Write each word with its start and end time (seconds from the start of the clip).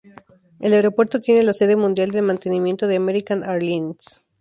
El 0.59 0.73
aeropuerto 0.73 1.21
tiene 1.21 1.43
la 1.43 1.53
sede 1.53 1.75
mundial 1.75 2.09
de 2.09 2.23
mantenimiento 2.23 2.87
de 2.87 2.95
American 2.95 3.43
Airlines. 3.43 4.25